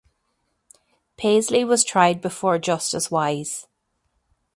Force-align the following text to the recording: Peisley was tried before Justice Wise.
Peisley 1.15 1.63
was 1.63 1.83
tried 1.83 2.21
before 2.21 2.57
Justice 2.57 3.11
Wise. 3.11 3.67